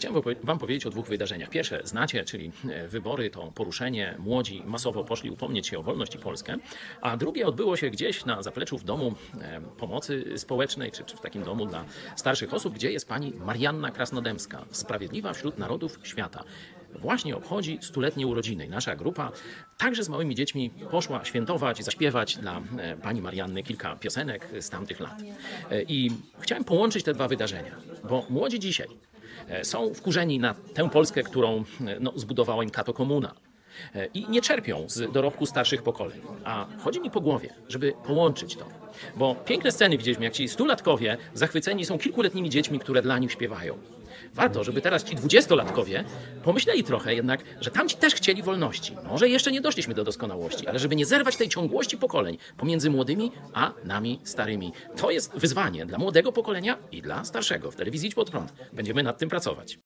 [0.00, 1.50] Chciałem wam powie- Wam powiedzieć o dwóch wydarzeniach.
[1.50, 6.18] Pierwsze znacie, czyli e, wybory, to poruszenie, młodzi masowo poszli upomnieć się o wolność i
[6.18, 6.56] Polskę,
[7.00, 11.20] a drugie odbyło się gdzieś na zapleczu w domu e, pomocy społecznej, czy, czy w
[11.20, 11.84] takim domu dla
[12.16, 16.44] starszych osób, gdzie jest pani Marianna Krasnodębska, sprawiedliwa wśród narodów świata.
[16.94, 18.68] Właśnie obchodzi stuletnie urodziny.
[18.68, 19.32] Nasza grupa
[19.78, 25.00] także z małymi dziećmi poszła świętować, zaśpiewać dla e, pani Marianny kilka piosenek z tamtych
[25.00, 25.22] lat.
[25.88, 26.10] I
[26.40, 27.76] chciałem połączyć te dwa wydarzenia,
[28.08, 29.09] bo młodzi dzisiaj
[29.62, 33.34] są wkurzeni na tę Polskę, którą e, no, zbudowała im Kato Komuna.
[33.94, 36.20] E, I nie czerpią z dorobku starszych pokoleń.
[36.44, 38.64] A chodzi mi po głowie, żeby połączyć to.
[39.16, 43.78] Bo piękne sceny widzieliśmy, jak ci stulatkowie zachwyceni są kilkuletnimi dziećmi, które dla nich śpiewają.
[44.34, 46.04] Warto, żeby teraz ci dwudziestolatkowie
[46.44, 48.96] pomyśleli trochę jednak, że tamci też chcieli wolności.
[49.08, 53.32] Może jeszcze nie doszliśmy do doskonałości, ale żeby nie zerwać tej ciągłości pokoleń pomiędzy młodymi
[53.54, 54.72] a nami starymi.
[54.96, 57.70] To jest wyzwanie dla młodego pokolenia i dla starszego.
[57.70, 59.78] W telewizji Idź Pod Prąd będziemy nad tym pracować.